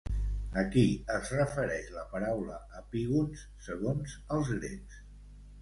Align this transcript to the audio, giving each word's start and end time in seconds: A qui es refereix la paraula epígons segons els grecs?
A 0.61 0.61
qui 0.75 0.85
es 1.15 1.31
refereix 1.35 1.91
la 1.97 2.07
paraula 2.15 2.57
epígons 2.81 3.45
segons 3.67 4.17
els 4.39 4.55
grecs? 4.57 4.99